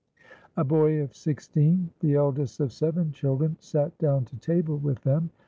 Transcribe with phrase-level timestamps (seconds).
[0.57, 5.29] A boy of sixteen, the eldest of seven children, sat down to table with them.